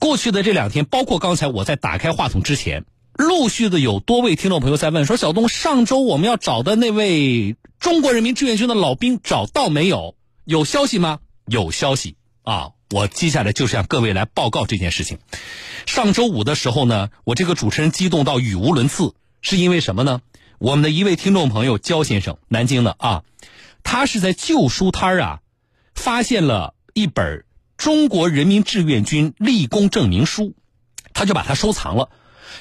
[0.00, 10.16] 过去的这两天，包括刚才我在打开话筒之前，陆续的有多位听众朋友在问说：“小东，上周我们要找的那位中国人民志愿军的老兵找到没有？
[10.44, 12.70] 有消息吗？”有消息啊！
[12.90, 15.18] 我接下来就向各位来报告这件事情。
[15.84, 20.20] 上周五的时候呢，我这个主持人激动到语无伦次，是因为什么呢？
[20.58, 23.22] 我们的一位听众朋友焦先生，南京的啊，
[23.82, 25.40] 他是在旧书摊啊，
[25.94, 27.44] 发现了一本
[27.80, 30.54] 中国人民志愿军立功证明书，
[31.14, 32.10] 他就把它收藏了。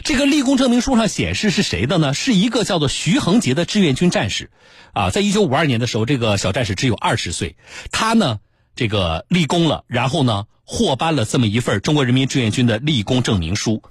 [0.05, 2.13] 这个立功证明书上显示是谁的呢？
[2.13, 4.49] 是一个叫做徐恒杰的志愿军战士，
[4.93, 7.57] 啊，在一九五二年的时候，这个小战士只有二十岁，
[7.91, 8.39] 他呢。
[8.75, 13.83] 这个立功了，然后呢，获颁了这么一份中国人民志愿军的立功证明书，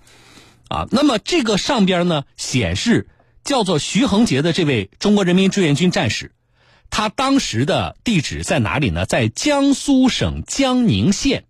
[0.68, 3.06] 啊，那么这个上边呢显示
[3.44, 6.32] 叫做徐恒杰的这位中国人民志愿军战士，
[6.90, 9.06] 他当时的地址在哪里呢？
[9.06, 11.44] 在江苏省江宁县，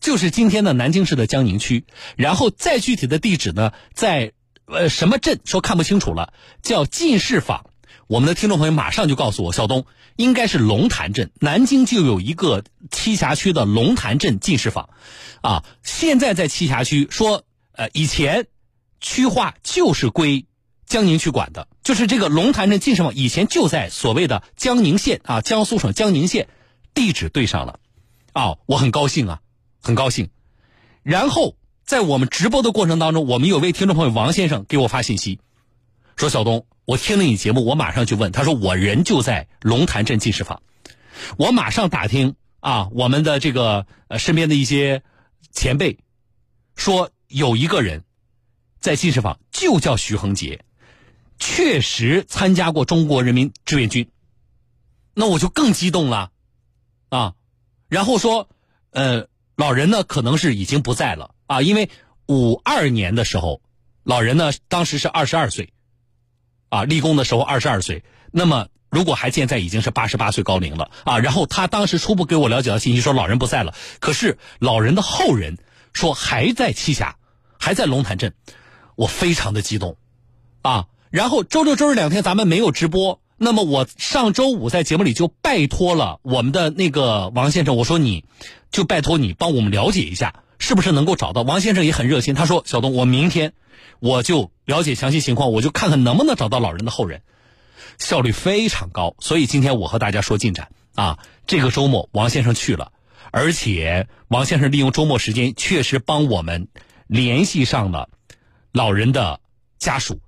[0.00, 1.84] 就是今天的南京市的江宁区。
[2.16, 4.32] 然后再具体的地址呢，在
[4.66, 5.40] 呃什么镇？
[5.44, 6.32] 说看不清楚了，
[6.62, 7.66] 叫进士坊。
[8.06, 14.90] 我们的听众朋友马上就告诉我，小东应该是龙潭镇，南京就有一个栖霞区的龙潭镇进士坊，
[15.40, 18.46] 啊，现在在栖霞区说，呃，以前
[19.00, 20.44] 区划就是归
[20.86, 26.48] 江宁区管的，就是这个龙潭镇进士坊以前就在所谓的江宁县啊，江苏省江宁县，
[26.94, 27.80] 地址对上了，
[28.32, 29.40] 啊，我很高兴啊，
[29.82, 30.30] 很高兴。
[31.02, 35.40] 然后在我们直播的过程当中，我们有位听众朋友王先生给我发信息，
[36.16, 36.66] 说小东。
[36.86, 40.60] 我听了你节目，我马上去问他说：“我人就在龙潭镇进士坊。”
[41.38, 45.02] 我马上打听啊，我们的这个呃身边的一些
[45.50, 45.96] 前辈
[46.76, 48.04] 说有一个人
[48.80, 50.62] 在进士坊，就叫徐恒杰，
[51.38, 54.10] 确实参加过中国人民志愿军。
[55.14, 56.30] 那我就更激动了
[57.08, 57.34] 啊！
[57.88, 58.48] 然后说，
[58.90, 61.90] 呃，老人呢可能是已经不在了啊，因为
[62.26, 63.60] 五二年的时候，
[64.02, 65.72] 老人呢当时是二十二岁。
[66.70, 71.20] 啊，立功的时候二十二岁，那么如果还健在，已经是八十八岁高龄了啊。
[71.20, 75.56] 然后他当时初步给我了解到信息，说老人不在了，可是老人的后人
[75.92, 77.16] 说还在栖霞，
[77.60, 78.34] 还在龙潭镇，
[78.96, 79.96] 我非常的激动
[80.62, 80.88] 啊。
[81.14, 88.24] 然后周六周日两天咱们没有直播，那么我上周五在节目里就拜托了我们的那个王先生，我说你
[88.72, 91.42] 就拜托你帮我们了解一下，是不是能够找到？
[91.42, 93.52] 王先生也很热心，他说小东，我明天。
[94.00, 97.22] 我就了解详细情况，我就看看能不能找到老人的后人，
[97.96, 99.14] 效率非常高。
[99.20, 102.90] 所以今天我和大家说进展啊，这个周末王先生去了，
[103.30, 106.66] 而且王先生利用周末时间确实帮我们
[107.06, 108.08] 联系上了
[108.72, 109.38] 老人的
[109.78, 110.18] 家属，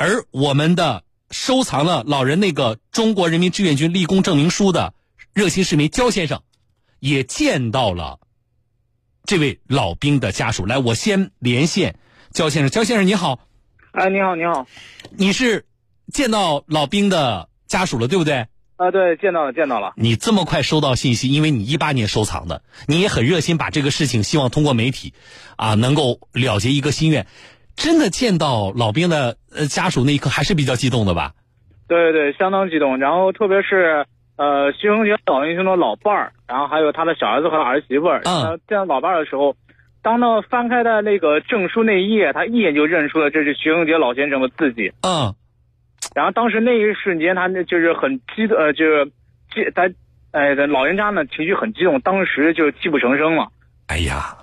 [0.00, 4.94] 而我们的收藏了老人那个中国人民志愿军立功证明书的
[5.34, 6.42] 热心市民焦先生，
[7.00, 8.18] 也见到了
[9.24, 10.64] 这位老兵的家属。
[10.64, 11.96] 来，我先连线。
[12.32, 13.40] 焦先生，焦先生你好，
[13.92, 14.66] 哎，你好，你好，
[15.10, 15.66] 你是
[16.10, 18.46] 见到老兵的家属了，对不对？
[18.76, 19.92] 啊，对，见到了，见到了。
[19.96, 25.12] 你这么快收到信息，因为你一八年收藏的，你也很热心，把这个事情希望通过媒体，
[25.56, 27.26] 啊，能够了结一个心愿。
[27.80, 31.32] 真的见到老兵的呃家属那一刻，还是比较激动的吧？
[31.88, 32.98] 对对，相当激动。
[32.98, 34.04] 然后特别是
[34.36, 39.56] 呃徐恒杰老英雄的老伴儿，然后还有他的小儿子和儿媳妇儿，嗯，见到老伴儿的时候。
[40.02, 44.92] 当他翻开的那个证书那一页，他一眼就认出了这是徐恒杰老先生的字迹。
[45.02, 45.34] 嗯，
[46.14, 49.04] 然后当时那一瞬间，他那就是很激动，呃，就是
[49.52, 49.90] 激他，
[50.32, 53.48] 哎，老人家呢情绪很激动，当时就泣不成声了。
[53.88, 54.38] 哎呀，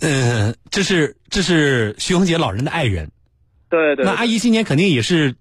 [0.00, 3.10] 嗯，这是这是徐恒杰老人的爱人。
[3.70, 4.04] 对对。
[4.04, 5.34] 那阿姨今年肯定也是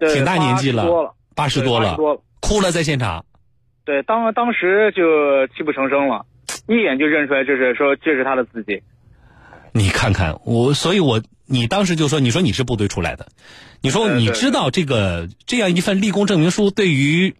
[0.00, 1.96] 挺大年纪了，八十多了，
[2.40, 3.24] 哭了在现场。
[3.84, 6.26] 对，当当时就泣不成声了。
[6.68, 8.82] 一眼就认出来，这是说这是他的自己。
[9.72, 13.28] 你看看我，所以我你当时就说，你说你是部队出来的，
[13.82, 17.34] 你说你知道这个这样一份立功证明书对于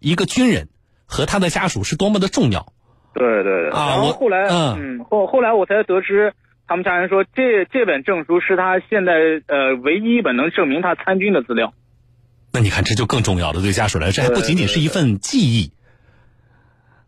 [0.00, 0.68] 一个军人
[1.04, 2.72] 和他的家属是多么的重要。
[3.14, 3.70] 对对对。
[3.70, 6.32] 啊，我后来嗯后后来我才得知，
[6.66, 9.12] 他们家人说这这本证书是他现在
[9.46, 11.72] 呃唯一一本能证明他参军的资料。
[12.52, 15.72] 那你看这就更重要了，对家属来说，这还不仅仅是一份记忆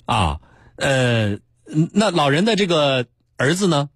[0.07, 0.39] 啊，
[0.77, 1.39] 呃。
[1.67, 3.07] 嗯，那老人的这个
[3.39, 3.89] 儿子呢？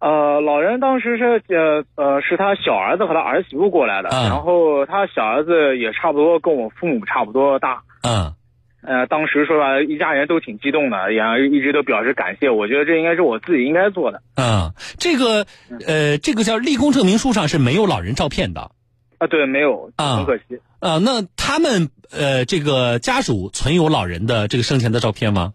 [0.00, 7.84] 呃，老人当时是呃呃，是他小儿子和他儿媳妇过来的，然后他小儿子也差不多跟我父母差不多大。
[8.02, 8.34] 嗯。
[8.82, 12.48] 呃，当时说吧，一家人都挺激动的，也一直都表示感谢。
[12.48, 14.22] 我觉得这应该是我自己应该做的。
[14.36, 15.46] 嗯，这个
[15.86, 18.70] 呃，这个叫立功证明书上是没有老人照片的。
[19.18, 20.60] 啊，对，没有，很可惜。
[20.78, 25.52] 啊，那他们呃，这个家属存有老人的这个生前的照片吗？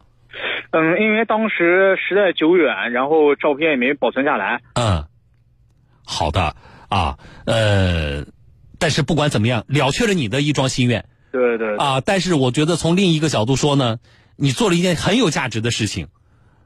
[0.69, 4.61] 嗯，因为当时时代久远，然后照片也没保存下来。
[4.75, 5.05] 嗯，
[6.05, 6.55] 好的
[6.89, 7.17] 啊，
[7.47, 8.23] 呃，
[8.77, 11.05] 但是不管怎么样，了却了你的一桩心愿。
[11.39, 11.77] 对对。
[11.77, 13.99] 啊，但是我觉得从另一个角度说呢，
[14.35, 16.07] 你做了一件很有价值的事情。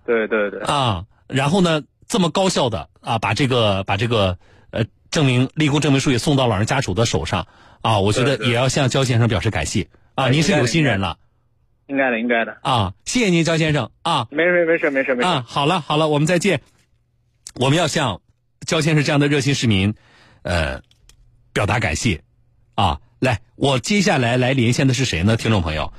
[0.06, 0.62] 对对对。
[0.62, 4.38] 啊，然后呢，这么高效的啊，把这个把这个
[4.72, 7.48] 呃证明立功证明书也送到老人家属的手上
[7.82, 11.18] 啊，我觉得也要向焦先生表示感谢啊，您是有心人了。
[11.88, 12.94] 应该的，应该的啊！
[13.06, 14.28] 谢谢您，焦先生啊！
[14.30, 15.44] 没事，没事，没事，没事啊！
[15.48, 16.62] 好了，好了，我们再见。
[17.56, 18.22] 我们要向
[18.68, 19.96] 焦先生这样的热心市民，
[20.44, 20.84] 呃，
[21.52, 22.22] 表达感谢
[22.76, 23.00] 啊！
[23.20, 25.38] 来，我接下来来连线的是谁呢？
[25.38, 25.94] 听众朋友，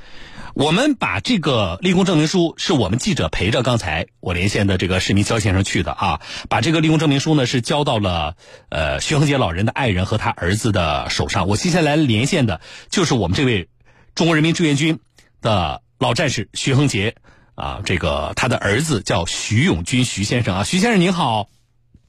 [0.54, 8.36] 我们把这个立功证明书是我们记者陪着刚才我连线的这个市民焦先生去的啊，把这个立功证明书呢是交到了
[8.70, 11.46] 呃徐恒杰老人的爱人和他儿子的手上。
[11.46, 13.68] 我接下来连线的就是我们这位
[14.14, 14.98] 中国人民志愿军。
[15.42, 17.14] 的老战士徐恒杰
[17.54, 21.48] 啊，这个他的儿子叫徐永军，徐先生啊，徐先生您好，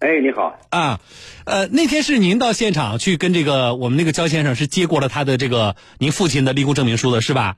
[0.01, 0.99] 哎，你好啊，
[1.45, 7.57] 呃，那天是您到现场去跟这个我们那个焦先生是接过了他的这个您父亲的立功证明书的是吧？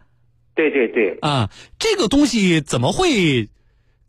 [0.54, 1.50] 对对对啊，
[1.80, 3.48] 这个东西怎么会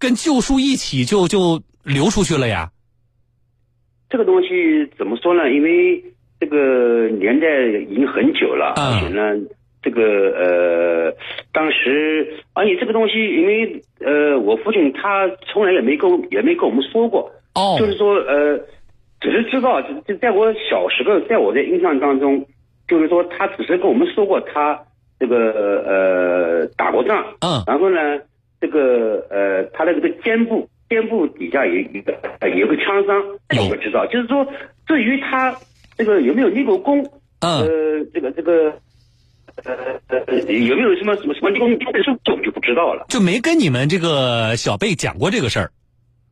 [0.01, 2.73] 跟旧书一起就就流出去了呀？
[4.11, 4.49] 这个东西
[4.99, 5.49] 怎么说呢？
[5.53, 6.03] 因为
[6.41, 7.47] 这个年代
[7.89, 9.47] 已经很久了，而且呢。
[9.87, 11.15] 这个呃，
[11.53, 18.59] 当时而且这个东西，因为呃，我父亲他从来也没跟也没跟我们说过，哦，就是说呃，
[19.21, 22.45] 只是知道就就在我小时候，在我的印象当中，
[22.89, 24.79] 就是说他只是跟我们说过他
[25.19, 25.37] 这个
[25.87, 27.99] 呃打过仗，嗯，然后呢，
[28.61, 32.13] 这个呃他的这个肩部肩部底下有一个
[32.57, 33.23] 有个枪伤，
[33.59, 34.47] 我不知道，就是说
[34.87, 35.57] 至于他
[35.97, 37.03] 这个有没有立过功，
[37.41, 38.73] 嗯，呃，这个这个。
[39.63, 39.73] 呃
[40.09, 43.07] 呃，有没有什么什么什么立功立功书，这我就不知道了。
[43.09, 45.71] 就没跟你们这个小贝讲过这个事儿。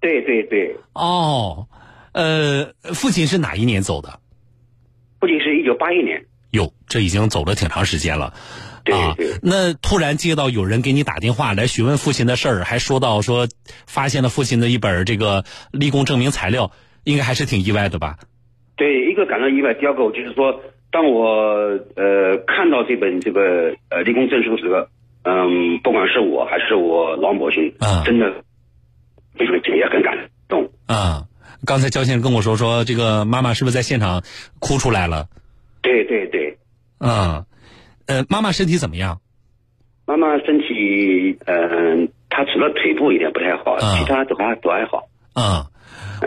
[0.03, 0.77] 对对对。
[0.93, 1.67] 哦，
[2.13, 4.21] 呃，父亲是哪一年走的？
[5.19, 6.27] 父亲是一九八一年。
[6.51, 8.35] 哟，这已经走了挺长时间了。
[8.85, 9.39] 对对。
[9.43, 13.49] 那突然接到有人给你打电话来询问父亲的事儿，还说到说
[13.87, 16.71] 发现了父亲的一本这个立功证明材料，
[17.05, 18.19] 应该还是挺意外的吧？
[18.77, 20.61] 对，一个感到意外，第二个就是说。
[20.95, 21.25] 当我
[21.97, 24.89] 呃看到这本这个呃立功证书时，
[25.23, 28.45] 嗯，不管是我还是我老母亲，啊，真的
[29.39, 31.27] 非常也很感动啊。
[31.65, 34.23] 刚才焦先生跟我说说，这个妈妈是不是在现场
[34.59, 35.29] 哭出来了？
[35.81, 36.59] 对对对，
[36.99, 37.45] 嗯，
[38.07, 39.21] 呃，妈妈身体怎么样？
[40.05, 45.09] 妈妈身体，嗯，她除了腿部有点不太好，其他都还都还好。
[45.35, 45.67] 嗯，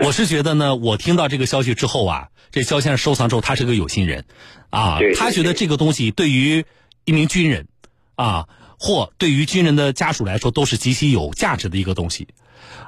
[0.06, 2.30] 我是觉得呢，我听到这个消息之后啊。
[2.52, 4.24] 这焦先生收藏之后，他是个有心人，
[4.70, 6.64] 啊，他觉得这个东西对于
[7.04, 7.68] 一名军人，
[8.16, 8.48] 啊，
[8.80, 12.30] 或对于军人的家属来说，都是极其有价值的一个东西。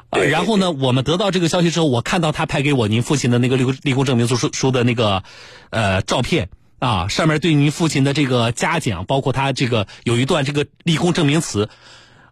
[0.10, 5.24] 呃，然后呢，我们得到这个消息之后，我看到他拍给我您父亲的那个立立功证明书书的那个
[5.70, 6.50] 呃照片
[6.80, 11.70] 啊，上面对您父亲的这个嘉奖，包括他这个有一段这个立功证明词，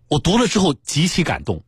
[0.08, 1.64] 我读了之后极其感动。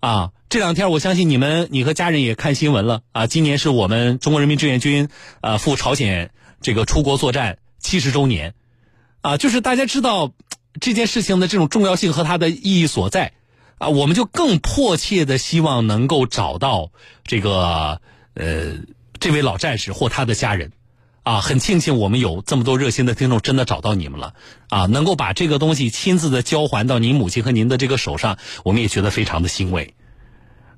[0.00, 3.28] 啊，这两天我相信你们，你和家人也看新闻了啊。
[3.28, 5.08] 今年是我们中国人民志愿军
[5.40, 8.54] 啊赴朝鲜这个出国作战七十周年，
[9.20, 10.32] 啊，就是大家知道
[10.80, 13.32] 这件事情的这种重要性和它的意义所在
[13.78, 16.90] 啊，我们就更迫切的希望能够找到
[17.24, 18.00] 这个
[18.34, 18.78] 呃
[19.18, 20.70] 这位老战士或他的家人
[21.24, 21.40] 啊。
[21.40, 24.34] 很庆幸我们有这么多热心的听众真的找到你们了
[24.68, 29.92] 啊，能够把这个东西亲自的交还到您母亲和您的这个手上，我们也觉得非常的欣慰。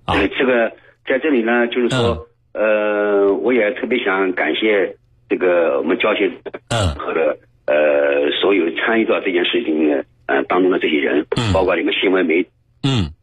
[0.06, 0.70] 对，这个
[1.06, 4.96] 在这里呢，就是说，呃，我也特别想感谢
[5.28, 6.30] 这个我们交协
[6.68, 12.46] 嗯和的呃所有参与到这件事情的呃当中的这些人，包括你们新闻媒。
[12.86, 13.14] 嗯，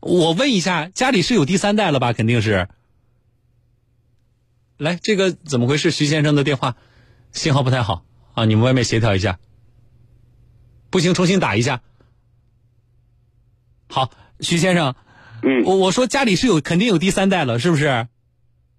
[0.00, 2.12] 我问一下，家里是有第三代了吧？
[2.12, 2.68] 肯定是。
[4.76, 5.92] 来，这个怎么回事？
[5.92, 6.76] 徐先生的电话
[7.30, 8.04] 信号不太好
[8.34, 9.38] 啊，你们外面协调一下。
[10.90, 11.80] 不行，重新打一下。
[13.88, 14.96] 好，徐先生。
[15.42, 18.08] 嗯，我我说家里是有肯定有第三代了，是不是？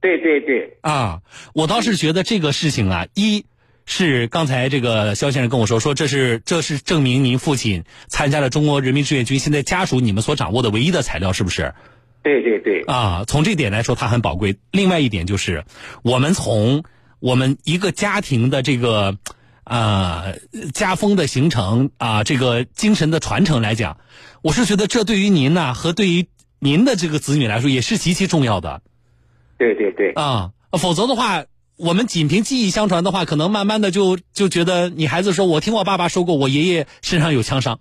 [0.02, 0.78] 对对对。
[0.82, 1.22] 啊，
[1.54, 3.46] 我倒是觉得这个事情啊，一
[3.90, 11.74] 是刚才这个肖先生跟我说，说这是这是证明您父亲参加了中国人民志愿军，现在家属你们所掌握的唯一的材料，是不是？
[12.22, 12.82] 对对对。
[12.82, 14.58] 啊，从这点来说，它很宝贵。
[14.72, 15.64] 另外一点就是，
[16.04, 16.84] 我们从
[17.20, 19.18] 我们一个家庭的这个
[19.64, 20.26] 啊
[20.74, 23.98] 家风的形成啊，这个精神的传承来讲，
[24.42, 26.28] 我是觉得这对于您呢和对于
[26.60, 28.82] 您的这个子女来说也是极其重要的，
[29.58, 31.46] 对对对啊，否则的话，
[31.78, 37.80] 我们仅凭记忆相传的话，可能慢慢的就就觉得你孩子说，我听我爸爸说过，我爷爷身上有枪伤，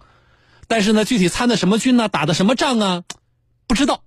[0.68, 3.04] 但是呢，具体参的什么军呢，打的什么仗啊，
[3.66, 4.02] 不知道，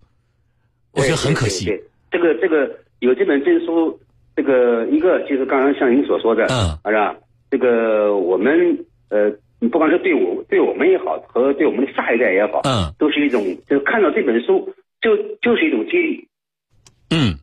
[0.91, 1.65] 我觉得很可惜。
[2.11, 2.69] 这个这个
[2.99, 3.99] 有这本证书，
[4.35, 7.15] 这个一个就是刚刚像您所说的，嗯，是吧？
[7.49, 9.31] 这个我们呃，
[9.71, 16.27] 不管是对我对我们也好，和对我们的下一代也好，嗯，都是一种，就是看到这本书就就是一种激励，
[17.09, 17.39] 嗯。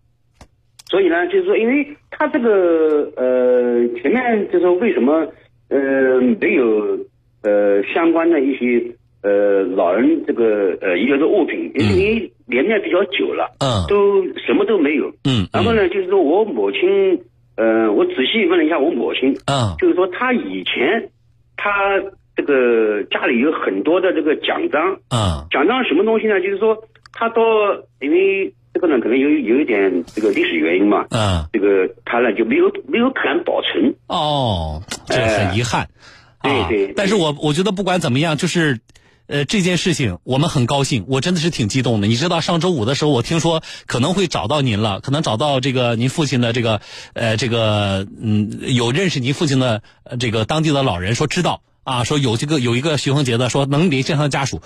[0.89, 5.27] 所以呢，就是说，因为他这个呃前面就是为什么
[5.69, 6.97] 呃没有
[7.43, 8.81] 呃相关的一些
[9.23, 17.21] 呃老人这个呃遗留的物品，因为年代比较久了，嗯，都什么都没有，嗯，然后呢，就是说我母亲，
[17.57, 21.11] 呃，我仔细问了一下我母亲，嗯，就是说她以前
[21.57, 22.01] 她
[22.37, 26.41] 这个家里有很多的这个奖章，嗯，奖章什么东西呢？
[26.41, 26.79] 就是说
[27.13, 27.43] 她到
[28.01, 28.53] 因为。
[28.77, 33.95] 这个呢，可能有有一点这个历史原因嘛，嗯，这个他呢就没有没有敢保存。
[34.07, 35.89] 哦，这很遗憾。
[36.43, 36.93] 对对。
[36.95, 38.81] 但是我我觉得不管怎么样，就是，
[39.29, 42.07] 呃，这件事情我们很高兴，我真的是挺激动的。
[42.07, 46.83] 你知道上周五的时候，我听说可能会找到您了，可能找到这个您父亲的这个
[47.15, 49.81] 呃这个嗯有认识您父亲的
[50.21, 54.61] 这个当地的老人说知道啊，说有这个有一个徐恒杰的说能联系上家属，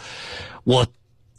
[0.64, 0.88] 我。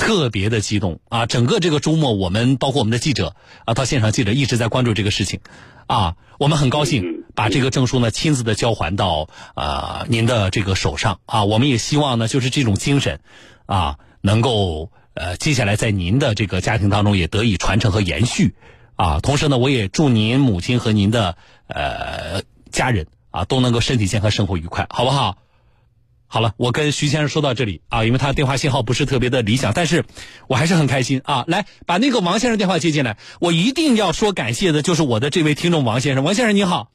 [0.01, 1.27] 特别的激动啊！
[1.27, 5.41] 整个这个周末，我们包括我们的记者啊，到现场记者一直在关注这个事情，
[5.85, 11.43] 啊，我们很高兴把这个证书呢亲自的交还到啊您的这个手上啊。
[11.43, 13.19] 我们也希望呢，就是这种精神
[13.67, 18.55] 啊，能够呃接下来在您的这个家庭当中也得以传承和延续
[18.95, 19.19] 啊。
[19.19, 22.41] 同时呢，我也祝您母亲和您的呃
[22.71, 25.37] 家人啊都能够身体健康，生活愉快，好不好？
[26.33, 30.05] 好了，我跟徐先生说到这里啊，因为他电话信号不是特别的理想，但是
[30.47, 31.43] 我还是很开心啊。
[31.45, 36.23] 来，把那个王先生电话接进来，我一定要说感谢的，就是我的这位听众王先生。
[36.23, 36.89] 王先生你好，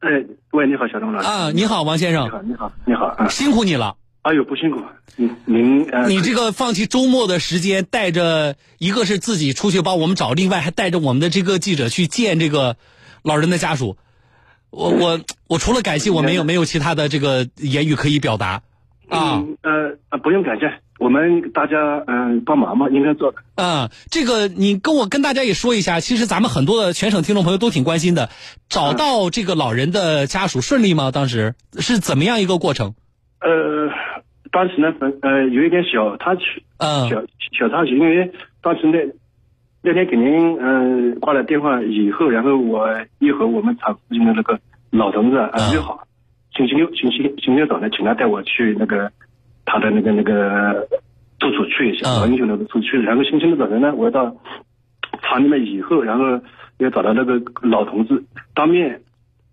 [0.00, 0.10] 哎，
[0.50, 3.94] 喂，你好，小东老师啊，你好，王先生，你好，你好，你好啊，辛苦你了。
[4.22, 4.82] 哎呦，不辛苦，
[5.14, 12.76] 您您呃，你这个放弃周末的时间，带着一个是自己出去帮我们找，另外还带着我们的这个记者去见这个
[13.22, 13.96] 老人的家属。
[14.70, 18.62] 我我我除了感谢，我没有没有其他的这个言语可以表达。
[19.10, 23.38] 啊，呃呃，不用感谢，我们大家嗯帮忙嘛，应该做的。
[23.56, 28.30] 啊，这个你跟我跟大家也说一下，其实咱们很多的全省听众朋友都挺关心的，
[28.68, 31.10] 找到这个老人的家属顺利吗？
[31.10, 32.94] 当时是怎么样一个过程？
[33.40, 33.90] 呃，
[34.52, 37.22] 当时呢，呃，有一点小插曲，嗯，小
[37.58, 38.98] 小插曲，因为当时那
[39.82, 42.88] 那天给您嗯挂了电话以后，然后我
[43.18, 46.06] 又和我们厂附近的那个老同志啊约好。
[46.60, 49.10] 星期六，星期星期六早上，请他带我去那个
[49.64, 50.86] 他的那个那个
[51.38, 53.00] 住处去一下，老英雄那个住处去。
[53.00, 54.36] 然后星期六早晨呢，我要到
[55.22, 56.38] 厂里面以后，然后
[56.76, 58.22] 要找到那个老同志，
[58.54, 59.00] 当面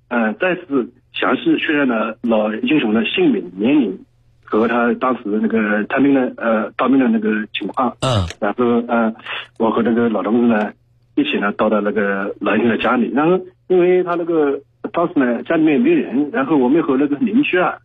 [0.09, 3.97] 嗯再次详细确认了老英雄的姓名、年龄
[4.43, 7.95] 和他当时那个探病的呃当兵的那个情况。
[8.01, 8.27] 嗯。
[8.41, 9.15] 然后呃，
[9.57, 10.73] 我和那个老同志呢
[11.15, 14.59] 一起呢到了那个老英雄的家里，然后因为他那个。
[14.93, 17.77] 当时呢，家里面也没人，然后我们和那个邻居啊，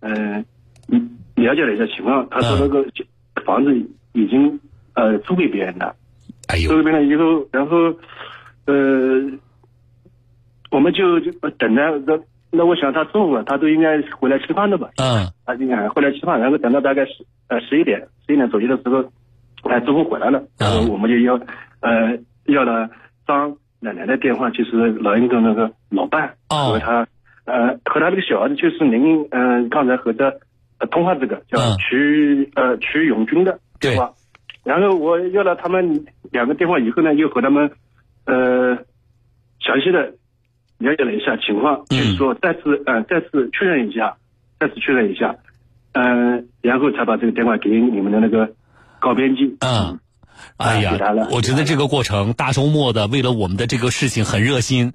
[0.00, 0.44] 嗯，
[1.34, 2.84] 了解了一下情况，他说那个
[3.44, 3.74] 房子
[4.12, 4.60] 已经
[4.94, 5.94] 呃租给别人了，
[6.68, 7.94] 租给别人以后，然后
[8.66, 9.30] 呃，
[10.70, 12.18] 我们就就等着，那
[12.50, 14.90] 那我想他中午他都应该回来吃饭的吧？
[14.96, 19.02] 嗯，他应该回来吃饭，然后等到大概十呃十一点十一点左右的时候，
[19.70, 21.34] 哎，师傅回来了，然后我们就要
[21.80, 22.88] 呃要了
[23.26, 23.56] 张。
[23.84, 27.06] 奶奶的电话就是老英的那个老伴和他，
[27.44, 30.32] 呃，和他那个小儿子，就是您嗯刚才和他
[30.86, 34.14] 通话这个叫曲呃曲永军的电话，
[34.64, 37.70] 然后我要了他们两个电话以后呢，又和他们
[38.24, 38.74] 呃
[39.60, 40.14] 详细的
[40.78, 44.16] 了解了一下情况，就是说再次嗯再次确认一下，
[44.58, 45.36] 再次确认一下，
[45.92, 48.50] 嗯，然后才把这个电话给你们的那个
[48.98, 49.58] 高编辑。
[49.60, 50.00] 嗯。
[50.56, 50.98] 哎呀，
[51.30, 54.92] 我觉得这个过程大周末的，为了我们的这个事情很热心，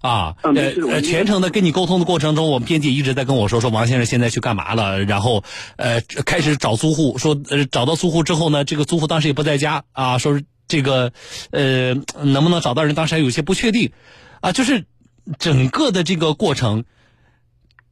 [0.00, 0.52] 啊，呃
[0.90, 5.42] 呃，全程的跟你沟通的过程中，我们编辑一直在跟我说说王先生现在去干嘛了，然后
[5.76, 11.12] 呃开始找租户，说呃找到租户之后呢，这个租户当时也不在家啊，说这个
[11.50, 13.92] 呃能不能找到人，当时还有些不确定，
[14.40, 14.84] 啊，就是
[15.38, 16.84] 整个的这个过程，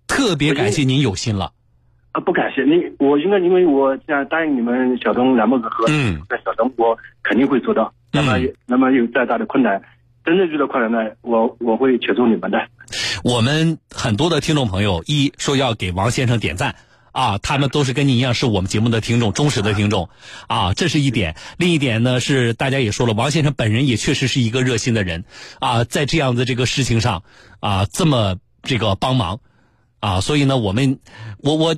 [0.06, 1.52] 特别感谢您有心了。
[2.12, 7.92] 啊，不感谢你，我应该因为我既然答应你们小东栏目和嗯，在小东，我肯定会做到。
[8.10, 8.36] 那么，
[8.66, 9.80] 那么有再大的困难，
[10.24, 12.58] 真正遇到困难呢，我我会协助你们的。
[13.22, 16.74] 我们很多的听众朋友，一说要给王先生点赞
[17.12, 20.08] 啊，他们都是跟你一样是我们节目的听众，忠实的听众
[20.48, 21.36] 啊，这是一点。
[21.58, 25.22] 另一点呢是大家也说了，王先生本人也确实是一个热心的人
[25.60, 27.22] 啊，在这样的这个事情上
[27.60, 29.38] 啊，这么这个帮忙。
[30.00, 30.98] 啊，所以呢，我们，
[31.38, 31.76] 我我，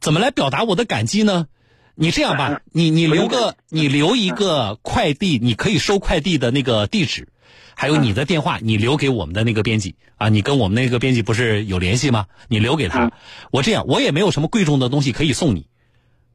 [0.00, 1.46] 怎么来表达我的感激呢？
[1.94, 7.28] 你这样吧，你你留个你留一个快递，你可以收快递的那个地址，
[7.74, 12.26] 还有你的电话，你留给我们的那个编辑啊，你跟我们那个编辑不是有联系吗？
[12.48, 13.12] 你留给他。
[13.50, 15.66] 我这样，我也没有什么贵重的东西可以送你，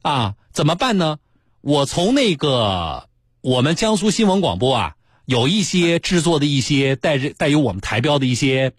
[0.02, 1.18] 啊，怎么办呢？
[1.60, 3.08] 我从那个
[3.40, 4.96] 我们江苏新闻广播啊，
[5.26, 8.72] 有一些制作的一些带着带有我们台标的一些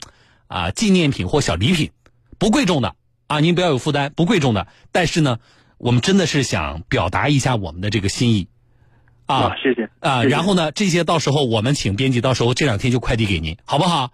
[0.48, 1.92] 啊纪念品或小礼品，
[2.40, 2.96] 不贵重的。
[3.28, 4.68] 啊，您不要有负担，不贵重的。
[4.92, 5.40] 但是呢，
[5.78, 8.48] 我们真的是想表达一下我们的这个心意，
[9.26, 10.24] 啊，谢谢啊。
[10.24, 14.12] 然后呢，这些到时候我们请编辑，到时候这两天就快递给您，好不好？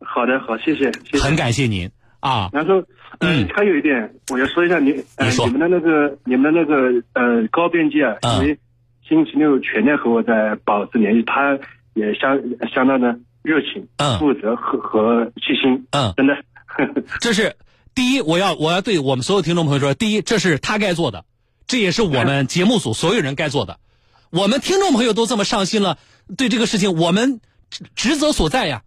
[0.00, 1.18] 好的，好，谢谢，谢谢。
[1.18, 2.50] 很感谢您啊。
[2.52, 2.82] 然后，
[3.18, 8.58] 嗯，还有一点，我要说一下，你，你们的那个，你们的那个，呃，高编辑啊，因为
[9.08, 11.58] 星期六全天和我在保持联系，他
[11.94, 12.40] 也相
[12.72, 16.34] 相当的热情、负责和和细心，嗯，真的，
[17.20, 17.56] 这是。
[17.92, 21.24] 第一，我要我要对我们所有听众朋友说，第一，这是他该做的，
[21.66, 23.80] 这也是我们节目组所有人该做的。
[24.30, 25.98] 我们听众朋友都这么上心了，
[26.36, 27.40] 对这个事情，我们
[27.96, 28.82] 职责所在呀。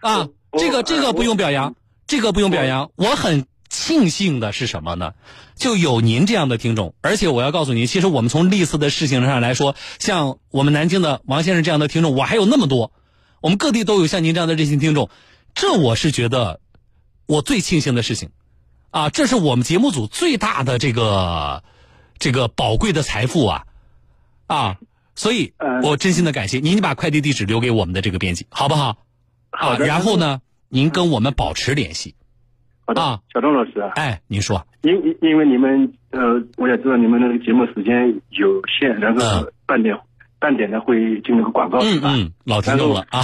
[0.00, 1.74] 啊，这个这个不用表扬，
[2.06, 2.90] 这个不用表扬。
[2.96, 5.14] 我很庆幸的是什么呢？
[5.56, 12.92] 就有您这样的听众，而且我要告诉您，其实我们从历次的事情上来说，像我们南京的王先生这样的听众，我还有那么多，
[13.40, 15.08] 我们各地都有像您这样的热心听众，
[15.54, 16.60] 这我是觉得。
[17.28, 18.30] 我最庆幸的事情，
[18.90, 21.62] 啊，这是我们节目组最大的这个
[22.18, 23.64] 这个宝贵的财富啊，
[24.46, 24.78] 啊，
[25.14, 28.96] 所以我真心的感谢您，把快递地址留给我们的这个编辑，好不好？
[29.50, 29.84] 好的。
[29.84, 32.14] 然后呢，您跟我们保持联系。
[32.86, 33.20] 好的。
[33.30, 33.78] 小钟老师。
[33.96, 34.66] 哎，您说。
[34.80, 40.00] 因因因为你们呃，我也知道你们那个节目时间有限，然后半点
[40.38, 41.80] 半点的会进那个广告。
[41.82, 43.20] 嗯嗯，老听众了啊。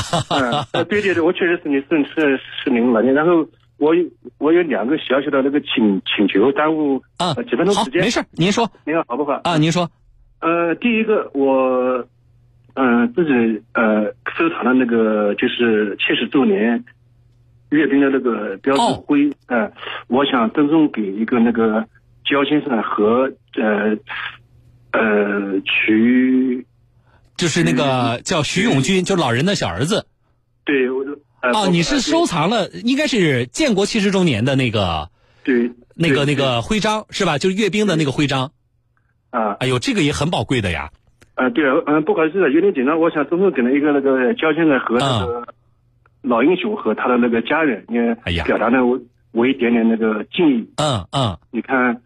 [0.85, 3.49] 对对对，我确实是你是是是您老年，然后。
[3.77, 4.05] 我有
[4.39, 8.01] 我有两个小小的那个请请求，耽误啊几分钟时间。
[8.01, 9.41] 没事，您说，您好，好不好？
[9.45, 9.91] 啊，您说。
[10.41, 12.07] 呃，第一个，我
[12.75, 14.05] 嗯自己呃
[14.37, 16.85] 收藏的那个就是七十周年
[17.71, 19.71] 阅兵的那个标志徽，呃，
[20.07, 21.85] 我想赠送给一个那个
[22.25, 23.97] 焦先生和呃
[24.93, 26.65] 呃徐，
[27.37, 30.07] 就是那个叫徐永军，就老人的小儿子。
[30.65, 31.05] 对，我。
[31.53, 35.11] 哦，你是收藏了，应该是建国七十周年的那个，
[35.43, 37.37] 对，那个那个徽章是吧？
[37.39, 38.53] 就是阅兵的那个徽章。
[39.31, 40.91] 啊，哎呦，这个也很宝贵的呀。
[41.35, 45.47] 啊，对啊，嗯，不好意思，有点紧张，我想赠送给了一个那个焦先生和那个
[46.23, 48.99] 老英雄和他的那个家人，也哎呀，表达了我
[49.33, 50.71] 我一点点那个敬意。
[50.77, 52.01] 嗯嗯，你看，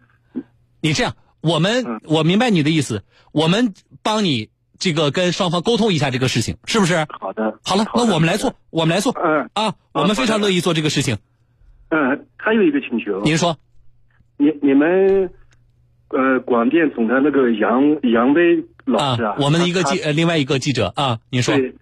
[0.81, 3.73] 你这样，我们我明白你的意思，我们
[4.03, 4.49] 帮你。
[4.79, 7.05] 这个跟双方沟通一下这个事情，是不是？
[7.19, 7.59] 好的。
[7.63, 9.13] 好了，那我们来做，我们来做。
[9.13, 9.49] 嗯。
[9.53, 11.17] 啊，我们非常乐意做这个事情。
[11.89, 13.21] 嗯，还有一个请求。
[13.23, 13.57] 您说。
[14.37, 15.29] 你你们，
[16.09, 21.55] 呃，广电总台那个杨杨威老师啊，我们的一个记呃另外一个记者啊，您说。
[21.57, 21.75] 对。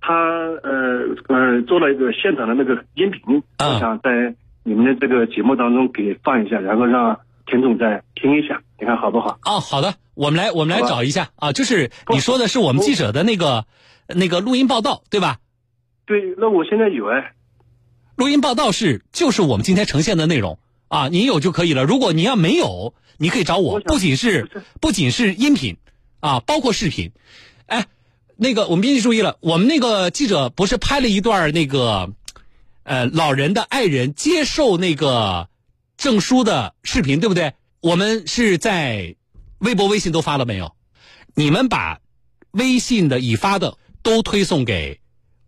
[0.00, 9.38] 他呃呃做了一个现场的那个音频，我想在你们的这个节目当中给放一下，然后让听众再听一下，你看好不好？
[9.44, 9.94] 哦，好的。
[10.14, 13.66] 我们来，我们来找一下啊，就是你说的是我们记者的那个
[14.06, 15.38] 那个录音报道，对吧？
[16.06, 17.32] 对，那我现在有哎。
[18.14, 21.82] 录音报道是就是我们今天呈现的内容啊，您有就可以了。
[21.82, 24.48] 如果你要没有，你可以找我，不仅是
[24.80, 25.76] 不仅是音频
[26.20, 27.10] 啊，包括视频。
[27.66, 27.86] 哎，
[28.36, 32.12] 那个我们编辑注意了，我们那个记者不是拍了一段那个
[32.84, 35.48] 呃老人的爱人接受那个
[35.96, 37.54] 证书的视频，对不对？
[37.80, 39.16] 我们是在。
[39.58, 40.74] 微博、微信都发了没有？
[41.34, 42.00] 你们把
[42.50, 45.00] 微信的已发的都推送给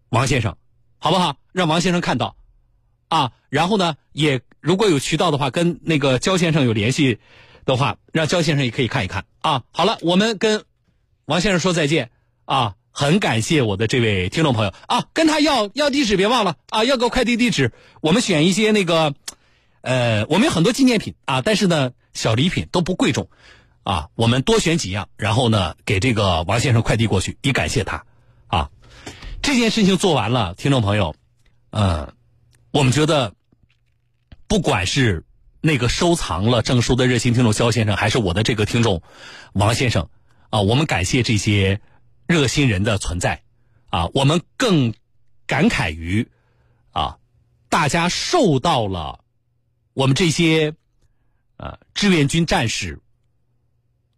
[0.09, 0.57] 王先生，
[0.97, 1.37] 好不好？
[1.53, 2.35] 让王先生看到
[3.09, 3.33] 啊。
[3.51, 7.19] 然后呢，也如果有渠道的话，跟那个焦先生有联系
[7.67, 9.65] 的话，让焦先生也可以看一看啊。
[9.71, 10.65] 好了，我们跟
[11.27, 12.11] 王先生说再见
[12.47, 12.77] 啊。
[12.99, 17.73] 很感谢我的这位听众朋友啊，跟他要要地址，别忘了啊，要个快递地址。
[18.01, 19.15] 我们选一些那个
[19.87, 23.31] 呃，我们有很多纪念品啊，但是呢，小礼品都不贵重。
[23.85, 28.05] 啊，我们多选几样，然后呢，给这个王先生快递过去，以感谢他。
[28.49, 28.70] 啊，
[29.42, 31.14] 这件事情做完了，听众朋友，
[31.70, 32.12] 呃，
[32.72, 33.35] 我们觉得，
[34.49, 35.25] 不管是
[35.61, 39.03] 那个收藏了证书的热心听众肖先生，还是我的这个听众
[39.53, 40.09] 王先生，
[40.51, 41.81] 啊，我们感谢这些
[42.27, 43.42] 热心人的存在。
[43.90, 44.94] 啊，我们更
[45.46, 46.29] 感慨于，
[46.90, 47.18] 啊，
[47.68, 49.20] 大家受到了
[49.97, 50.75] 我们这些
[51.57, 53.01] 呃志愿军战士。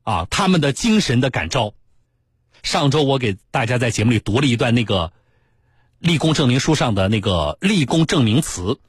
[0.03, 1.75] 啊，他们的精神的感召。
[2.63, 5.13] 上周我给大家在节目里读了一段那个
[5.99, 8.81] 立功证明书上的那个立功证明词。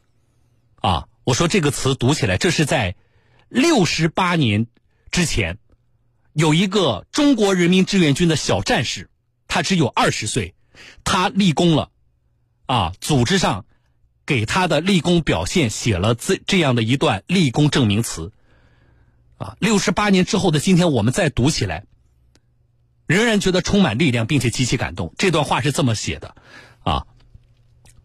[0.78, 2.96] 啊，我说这个词读起来，这是在
[3.50, 4.66] 六十八年
[5.12, 5.58] 之前，
[6.32, 9.10] 有一个中国人民志愿军的小战士，
[9.50, 10.56] 他只有二十岁，
[11.04, 11.92] 他立功了，
[12.66, 13.66] 啊，组织上
[14.30, 18.32] 给他的立功表现写了这这样的一段立功证明词，
[19.38, 21.86] 啊，六十八年之后的今天，我们再读起来，
[23.08, 25.16] 仍然觉得充满力量，并且极其感动。
[25.18, 26.36] 这段话是这么写的，
[26.84, 27.08] 啊，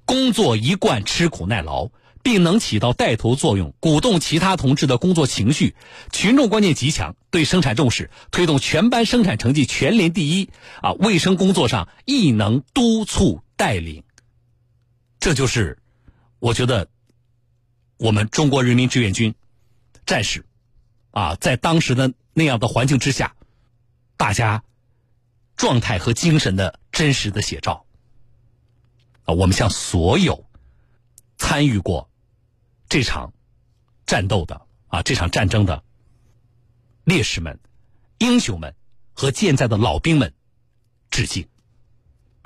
[0.06, 1.90] 工作一贯吃苦耐劳。
[2.22, 5.74] 并能起到带头作用，鼓动其他同志的工作情绪，
[6.10, 10.48] 群众观念极强，对生产重视，推动全班生产成绩全连第一
[10.80, 10.92] 啊！
[10.92, 14.04] 卫生工作上亦能督促带领，
[15.20, 15.76] 这就是
[16.44, 16.88] 我觉得
[17.96, 19.34] 我们中国人民志愿军
[20.04, 20.44] 战士
[21.10, 23.34] 啊，在当时的那样的环境之下，
[24.18, 24.62] 大家
[25.56, 27.86] 状态和精神的真实的写照
[29.24, 29.32] 啊！
[29.32, 30.44] 我们向所有
[31.38, 32.10] 参与过。
[32.90, 33.32] 这场
[34.04, 35.82] 战斗的啊，这场战争的
[37.04, 37.58] 烈士们、
[38.18, 38.74] 英雄们
[39.14, 40.34] 和健在的老兵们
[41.10, 41.48] 致敬。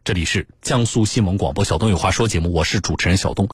[0.05, 3.47] 这里是江苏新闻广播小东有话说节目，我是主持人小东。